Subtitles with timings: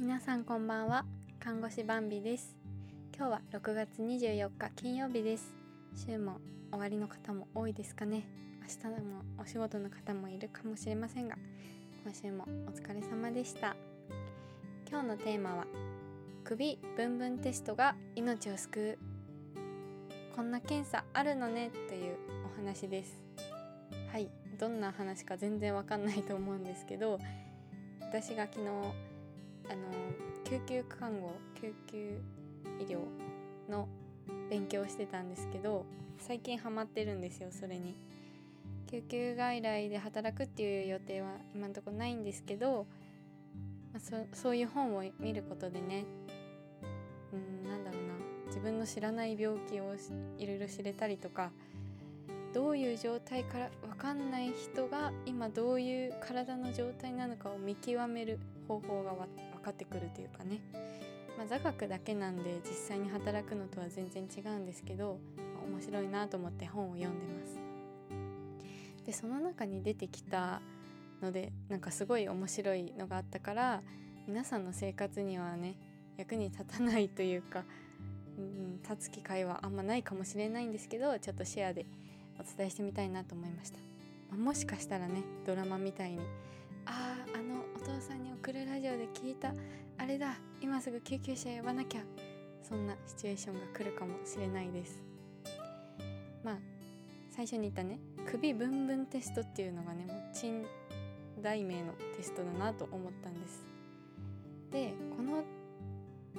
[0.00, 1.04] 皆さんこんばんは。
[1.38, 2.56] 看護師バンビです。
[3.16, 5.54] 今日は6月24日金曜日です。
[5.94, 6.38] 週も
[6.72, 8.26] 終わりの方も多いですかね。
[8.60, 11.36] 明日もお仕事の方もいるかもしれませんが
[12.04, 13.76] 今週もお疲れ様でした。
[14.90, 15.66] 今日のテーマは
[16.42, 18.98] 首ブンブンテストが命を救う。
[20.34, 22.16] こんな検査あるのねという
[22.52, 23.22] お話です。
[24.10, 27.18] はいどんな話か全然わかんないと思うんですけど
[28.00, 29.13] 私が昨日
[29.68, 29.82] あの
[30.44, 32.18] 救急看護救急
[32.80, 32.98] 医療
[33.70, 33.88] の
[34.50, 35.84] 勉強してたんですけど
[36.18, 37.94] 最近ハマってるんですよそれに。
[38.86, 42.86] 救急外来で働くっていう予定は今のとこないんですけど、
[43.92, 46.04] まあ、そそういう本を見ることでね
[47.32, 48.14] うんなんだろうな
[48.46, 49.96] 自分の知らない病気を
[50.38, 51.50] いろいろ知れたりとか
[52.52, 58.38] どういう状態から分かんない人が今どういう体の状態なのかを見極める
[58.68, 59.26] 方法が分
[59.64, 60.60] かってくるというかね、
[61.38, 67.58] まあ、座学だけなんで実際に働くのとは全然違うんですけど、まあ、面白いなと思って本を読んでます。
[69.06, 70.62] でその中に出てきた
[71.20, 73.82] のでなんかすごい面白いのがあったから
[74.26, 75.76] 皆さんの生活にはね
[76.16, 77.64] 役に立たないというか、
[78.38, 81.86] うん、立つ機会はあんまないかもしれないんですけどちょっとシェアで
[82.38, 83.78] お伝えしてみたいなと思いました、
[84.30, 86.20] まあ、もしかしたらねドラマみたいに
[86.86, 87.13] ああ
[87.84, 89.52] 父さんに送るラジオで聞いた。
[89.98, 92.00] あれだ今すぐ救急車呼ばなきゃ。
[92.62, 95.02] そんなシチュエーションが来るかもしれないです。
[96.42, 96.58] まあ
[97.30, 97.98] 最初に言ったね。
[98.24, 100.64] 首ブンブンテストっていうのがねもう珍
[101.42, 103.66] 大名のテストだなと思ったんです。
[104.70, 105.44] でこの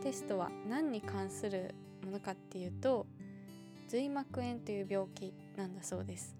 [0.00, 3.04] テストは何に関するものかっていうと
[3.88, 6.36] 髄膜炎という病気なんだそうです。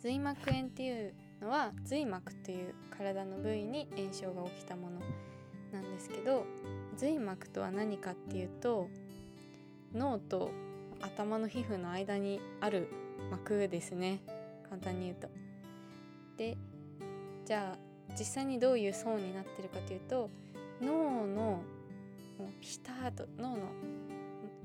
[0.00, 5.00] 髄膜炎っていうのは髄膜という体の部位に炎症が起きたもの
[5.72, 6.46] なんですけど
[6.96, 8.88] 髄膜とは何かっていうと
[9.92, 10.50] 脳と
[11.00, 12.88] 頭の皮膚の間にある
[13.30, 14.20] 膜ですね
[14.68, 15.28] 簡単に言うと。
[16.36, 16.56] で
[17.44, 17.78] じゃあ
[18.18, 20.30] 実際にどういう層になってるかというと
[20.80, 21.62] 脳の
[22.38, 23.56] もうピターと脳の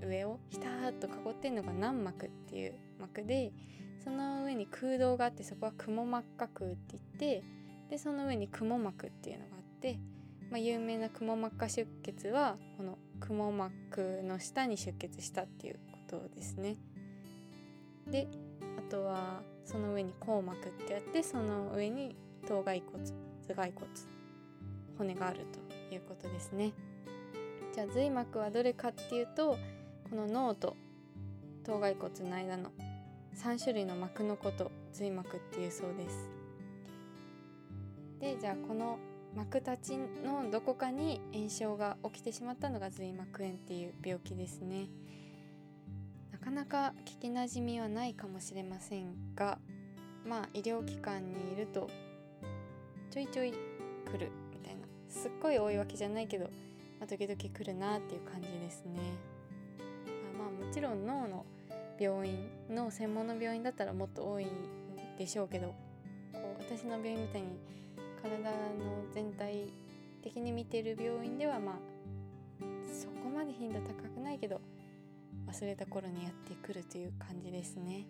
[0.05, 3.51] 上をひたーっと囲ってるのが軟膜っていう膜で
[4.03, 7.43] その上に空洞があってそこは雲膜下って言って
[7.89, 9.99] でその上に雲膜っていうのがあって、
[10.49, 16.77] まあ、有名な雲膜下出血はこの雲膜の下に出血したっていうことですね。
[18.09, 18.27] で
[18.77, 22.15] あとはその上に硬膜ってやってその上に
[22.47, 23.05] 頭蓋骨
[23.47, 23.87] 頭蓋骨
[24.97, 26.73] 骨があるということですね。
[27.73, 29.57] じゃあ髄膜はどれかっていうと
[30.09, 30.75] この脳と
[31.63, 32.71] 頭蓋骨の間の
[33.35, 36.29] 3種類の膜のこと髄膜っていうそうです。
[38.19, 38.97] でじゃあこの
[39.35, 44.87] 膜たちのどこかに炎症が起きてしまったのが髄膜炎っていう病気ですね。
[46.31, 49.59] なかなか聞きなじみはないかもしれませんが
[50.25, 51.87] まあ医療機関にいると
[53.11, 54.81] ちょいちょい来るみたいな。
[55.07, 56.45] すっごい多いわけじゃないけど、
[56.99, 58.99] まあ、時々来るなっていう感じですね。
[60.49, 61.45] もちろん脳の
[61.99, 64.47] 病院の専門の病院だったらもっと多い
[65.17, 65.75] でしょうけど
[66.33, 67.47] こう私の病院みたいに
[68.21, 68.51] 体の
[69.13, 69.73] 全体
[70.21, 71.75] 的に見てる病院ではまあ
[72.91, 74.61] そこまで頻度高くないけど
[75.47, 78.05] 忘れた頃にやってくるという感じですね。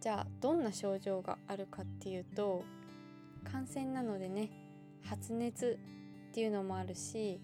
[0.00, 2.64] じゃあどんな症状があるかっていうと
[3.44, 4.50] 感染なのでね
[5.04, 5.78] 発熱
[6.30, 7.40] っていうのもあるし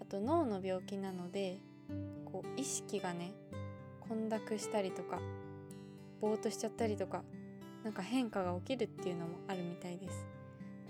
[0.00, 1.60] あと脳の病気なので
[2.24, 3.32] こう意識がね
[4.00, 5.20] 混濁したりとか
[6.20, 7.22] ぼーっとしちゃったりとか
[7.82, 10.26] なんか変化が起きるっていうのもあるみたいです。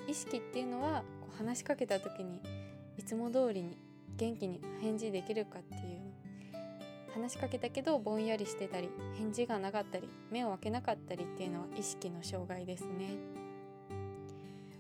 [0.06, 2.41] 意識っていうのはこう話しかけた時に
[2.99, 3.78] いつも通りに
[4.16, 6.05] 元気に返事できるかっていう
[7.15, 13.16] 話しかけたけどぼんやりしてたり返事がなかったり目を開けなかったりっていうのは意識の障害ですね、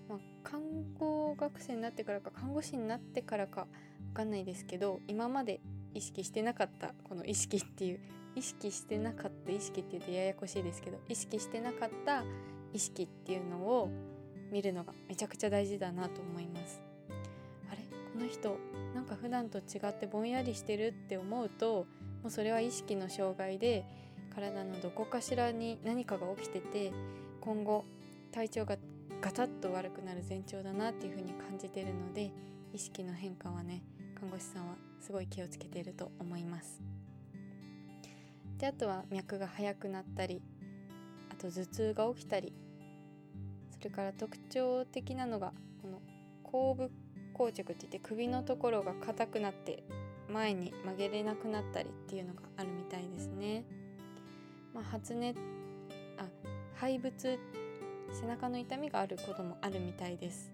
[0.08, 0.60] まあ、看
[0.98, 3.66] 護学生になってからか看護師になってからか
[4.08, 5.60] 分かんないですけど今まで
[5.94, 8.00] 意識してなかったこの意識っていう
[8.36, 12.24] 意識してなかった意識って言ってややこしいですけど意識してなかった
[12.72, 13.90] 意識っていうのを
[14.50, 16.80] 見るのがめちゃくちゃ大事だなと思います。
[17.70, 17.78] あれ
[18.12, 18.58] この人
[18.94, 21.86] なんか普段と違ってぼんやりしてるって思うと
[22.22, 23.84] もうそれは意識の障害で
[24.34, 26.92] 体のどこかしらに何かが起きてて
[27.40, 27.84] 今後
[28.32, 28.76] 体調が
[29.20, 32.32] ガタッと悪くなる前兆だなっていう風に感じてるので
[32.72, 33.82] 意識の変化はね
[34.18, 36.80] 看護師さんはすごい気をつけていると思います
[38.58, 40.40] であとは脈が速くなったり
[41.30, 42.54] あと頭痛が起きたり
[43.70, 45.52] それから特徴的なのが
[45.82, 46.00] この
[46.42, 46.90] 後部
[47.36, 49.84] 硬直って言って首のところが硬くなって
[50.32, 53.64] 前に曲げれなくなったりっていうのがあるみたいですね。
[54.72, 55.38] まあ、発熱
[56.16, 56.24] あ
[56.76, 57.12] 肺物
[58.12, 60.50] 背中の痛みがあることもあるみたいです。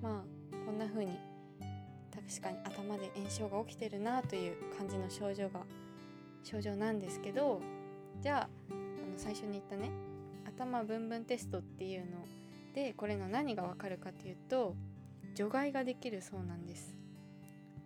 [0.00, 1.18] まあこんな風に
[2.28, 5.60] 確かに頭で炎症が起きてるなという感じの症状が
[6.42, 7.60] 症状なんですけど
[8.20, 9.90] じゃああの最初に言ったね
[10.44, 12.06] 頭ブンブンテストっていうの
[12.74, 14.74] でこれの何がわかるかというと
[15.34, 16.94] 除外ができるそうなんです。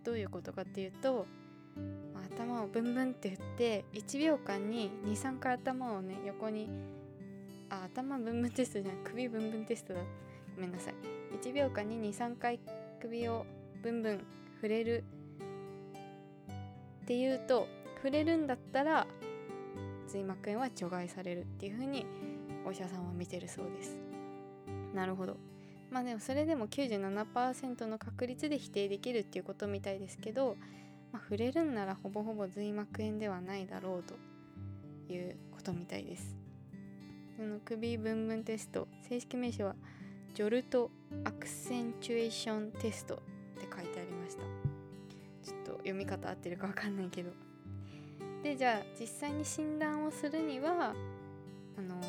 [0.03, 1.27] どういうことかっていうと
[2.35, 6.69] 頭をブンブンって振って1秒間に23回頭をね横に
[7.69, 10.01] あ頭ブンブンテストじゃない首ブンブンテストだ。
[10.55, 10.93] ごめんなさい。
[11.41, 12.59] 1秒間に23回
[13.01, 13.45] 首を
[13.81, 14.25] ブンブン
[14.55, 15.03] 触れる。
[17.03, 19.05] っていうと触れるんだったら
[20.07, 22.05] 髄膜炎は除外されるっていう風に
[22.65, 23.97] お医者さんは見てるそうです。
[24.93, 25.37] なるほど。
[25.89, 30.55] まあでもそれでも97%の確率で否定できるっていうことみたいですけど、
[31.11, 34.15] まあ、触れるんならほぼほぼ髄膜炎ではないだろうと
[35.11, 36.35] いうことみたいです。
[37.35, 39.75] その首ブンブンテスト正式名称は
[40.33, 40.91] ジョルト
[41.25, 43.21] アクセンチュエーションテスト
[45.81, 47.31] 読み方合ってるか分かんないけど
[48.43, 50.93] でじゃあ実際に診断をするには
[51.77, 52.01] あの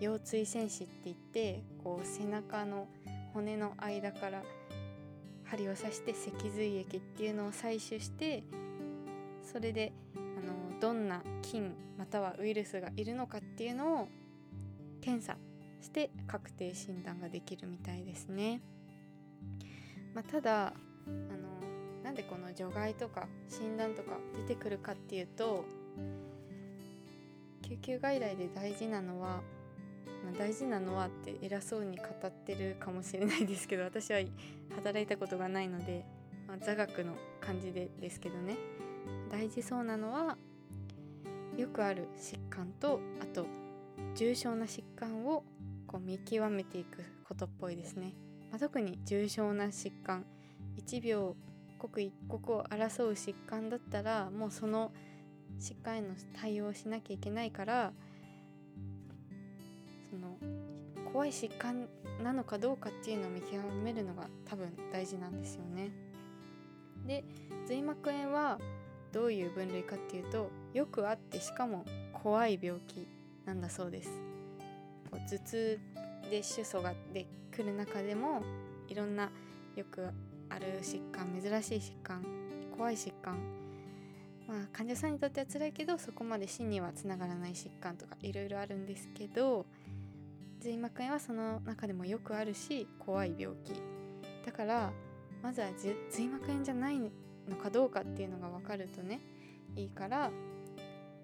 [0.00, 2.88] 腰椎戦士って言ってこう背中の
[3.32, 4.42] 骨の間から
[5.44, 8.44] 針を刺して脊髄液っていうのを採取して
[9.42, 14.08] それであのどんな菌またはウイルスがいるのかっていうのを
[15.00, 15.36] 検査
[15.80, 18.60] して確定診断ができるみたいですね。
[20.14, 20.70] まあ、ただあ
[21.08, 21.53] の
[22.14, 24.12] なんでこの除外とか診断とか
[24.46, 25.64] 出てくるかっていうと
[27.62, 29.40] 救急外来で大事なのは、
[30.24, 34.20] まあ、大事なのはって偉そうに語ってるかもしれないですけど私は
[34.76, 36.04] 働いたことがないので、
[36.46, 38.58] まあ、座学の感じでですけどね
[39.32, 40.38] 大事そうなのは
[41.56, 43.44] よくある疾患とあと
[44.14, 45.42] 重症な疾患を
[45.88, 48.14] こう見極めていくことっぽいですね。
[48.52, 50.24] まあ、特に重症な疾患
[50.76, 51.36] 1秒
[51.84, 54.90] 刻一刻を争う疾患だったらもうその
[55.60, 56.08] 疾患への
[56.40, 57.92] 対応をしなきゃいけないから
[60.10, 60.38] その
[61.12, 61.86] 怖い疾患
[62.22, 65.90] なのかどうかっていうのを見極めるのが多分大事なんですよね。
[67.06, 67.22] で
[67.66, 68.58] 髄膜炎は
[69.12, 71.84] どういう分類かっていうとよくあってしかも
[72.14, 73.06] 怖い病気
[73.44, 74.10] なんだそうです。
[75.10, 75.78] こう頭痛
[76.30, 78.42] で主訴がで来る中でも
[78.88, 79.30] いろんな
[79.76, 80.08] よく
[80.54, 82.24] ある疾患珍しい疾患
[82.76, 83.38] 怖い疾患。
[84.46, 89.66] まあ患者さんにとっては辛いけどそこまで死にはつながらない疾患とかいろいろあるんですけど
[90.60, 93.72] 髄膜炎はその中でもよくあるし怖い病気。
[94.44, 94.92] だから
[95.42, 95.68] まずは
[96.10, 97.10] 髄膜炎じゃないの
[97.56, 99.20] かどうかっていうのが分かるとね
[99.76, 100.30] いいから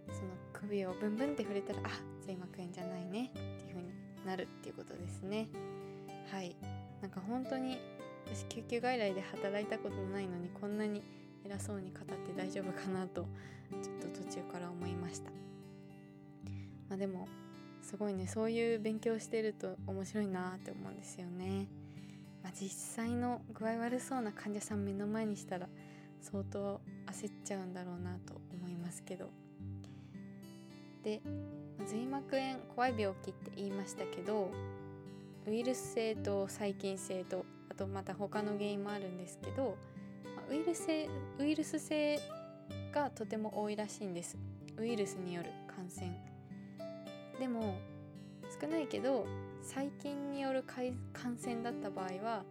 [0.09, 1.91] その首をブンブンって触れたらあ
[2.23, 3.91] 髄膜炎じゃないねっていう風に
[4.27, 5.49] なるっていうことですね。
[6.31, 6.57] はい。
[7.01, 7.79] なんか本当に
[8.33, 11.03] 私救急外来で働いたことないのにこんなに
[11.45, 13.27] 偉そうに語って大丈夫かなと
[13.83, 15.31] ちょっと途中から思いました。
[16.89, 17.29] まあでも
[17.83, 21.67] すごいねそういう勉強してると面白いなって思うんですよね、
[22.43, 25.69] まあ、実際の具合悪そうな患者さん目の前にしたら
[26.21, 29.31] 相当焦っちゃうんだろうなと思いますけど。
[31.03, 31.23] で
[31.87, 34.51] 髄膜炎怖い病気って言いましたけど
[35.47, 37.47] ウイルス性と細菌性と
[37.81, 39.79] とまた他の原因もあるんですけど
[40.51, 41.09] ウイルス性
[41.39, 42.21] ウイルス性
[42.93, 44.37] がとても多いらしいんです。
[44.77, 46.11] ウイルスによる感染。
[47.39, 47.79] でも
[48.61, 49.27] 少ないけど
[49.63, 52.45] 細菌による感染だった場合は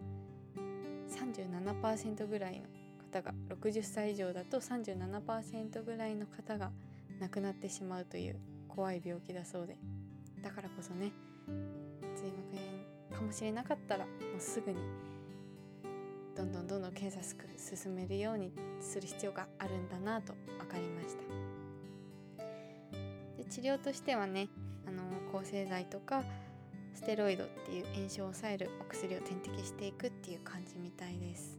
[1.08, 2.66] 37%ぐらいの
[3.12, 6.72] 方が60歳以上だと37%ぐらいの方が
[7.20, 9.76] 亡くなってしまうという怖い病気だそうで。
[10.42, 11.12] だからこそね
[12.16, 14.78] 髄膜炎かもしれなかったらもうすぐに
[16.36, 21.22] どんどんどんどん検査進めるようにする必要があるんだなと分かりました。
[23.36, 24.48] で治療としてはね
[24.86, 26.22] あの抗生剤とか
[26.94, 31.58] ステロイドっていう炎症を抑えるお薬を点滴していくっていう感じみたいです。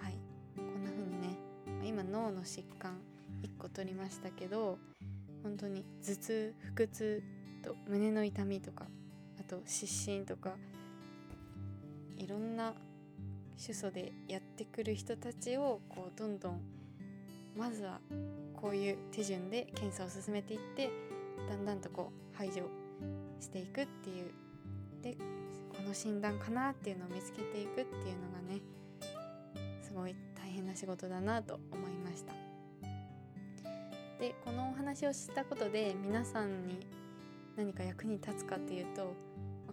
[0.00, 0.18] はい。
[0.56, 1.38] こんな風にね
[1.84, 2.98] 今脳の疾患
[3.42, 4.78] 1個取りましたけど
[5.42, 7.22] 本当に頭痛腹痛
[7.62, 8.86] と胸の痛みとか
[9.38, 10.56] あと失神とか
[12.16, 12.74] いろんな
[13.58, 16.60] 主訴でやってくる人たちをこうどんどん
[17.56, 17.98] まずは
[18.54, 20.90] こういう手順で検査を進めていって
[21.48, 22.62] だんだんとこう排除
[23.40, 24.32] していくっていう。
[25.02, 25.16] で
[25.68, 28.60] この診断かなっていうのを見つけていくっていうのがね
[29.80, 32.32] すごい大変な仕事だなと思いました。
[34.20, 36.80] でこのお話をしたことで皆さんに
[37.56, 39.14] 何か役に立つかっていうと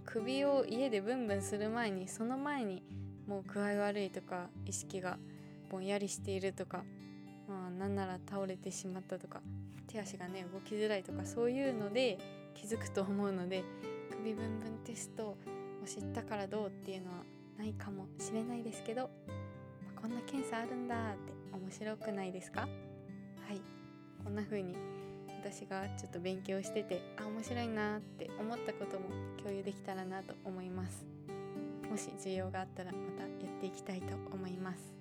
[0.05, 2.83] 首を家でブンブンする前にその前に
[3.27, 5.17] もう具合悪いとか意識が
[5.69, 6.83] ぼんやりしているとか
[7.47, 9.41] まあなんなら倒れてしまったとか
[9.87, 12.17] 手足がね動きづらいとかそういうので
[12.53, 13.63] 気づくと思うので
[14.11, 15.37] 首ブンブンテストを
[15.85, 17.17] 知ったからどうっていうのは
[17.57, 19.07] ないかもしれないですけど、ま
[19.97, 22.61] あ、こんな検査あるんだって面白くないですか？
[22.61, 23.61] はい。
[24.23, 24.75] こんな風に
[25.41, 29.05] 私がちょっと勉強しててあ面白いなって思ったことも
[29.37, 31.14] 共有できたらなと思います。
[31.95, 34.93] もし需要があったらまたやっていきたいと思います。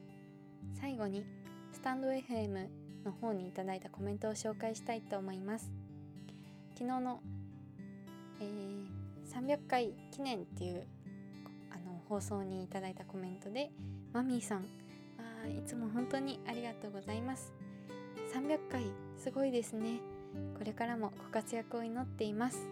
[0.81, 1.27] 最後に
[1.73, 2.69] スタンド FM
[3.05, 5.73] の方にいただいたコメントを紹介したいと思います。
[6.75, 7.21] 昨日の、
[8.39, 8.87] えー、
[9.29, 10.87] 300回記念っていう
[11.73, 13.73] あの放送にいただいたコメントで
[14.13, 14.65] マミーさん
[15.19, 17.53] あいつも本当にありがとうございます。
[18.33, 18.85] 300回
[19.19, 19.99] すごいですね。
[20.57, 22.69] これからもご活躍を祈っています。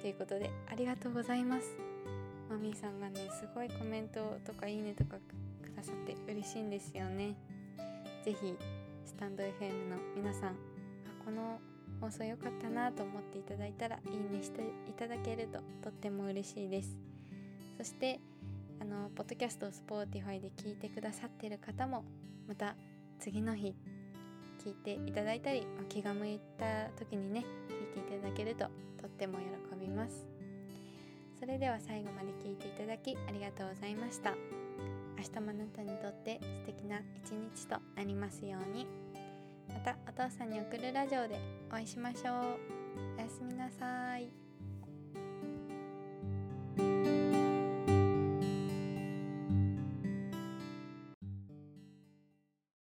[0.00, 1.93] ということでありがとうございます。
[2.54, 5.16] マミーさんがねすごいコメントとかいいねとか
[5.60, 7.34] くださって嬉しいんですよね。
[8.24, 8.56] 是非
[9.04, 10.54] スタンド FM の皆さんあ
[11.24, 11.58] この
[12.00, 16.96] 放送良かったなと思っていただいたらいいねしていただけるととっても嬉しいです。
[17.76, 18.20] そして
[18.80, 22.04] あのポッドキャストをスポーティファイで聞いてくださってる方も
[22.46, 22.76] また
[23.18, 23.74] 次の日
[24.64, 28.66] 聞いていただいたり、気が向いた時にね聞いていただけると
[29.00, 30.33] とっても喜びます。
[31.44, 34.32] それでは最後まで聞いていただきありがとうございました。
[35.18, 38.86] 明日もあなたにとって素敵な一日となりますように。
[39.68, 42.34] またお父さんに送るラジオでお会いしましょう。
[43.18, 44.43] おやすみなさい。